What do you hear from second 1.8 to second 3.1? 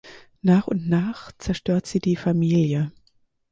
sie die Familie.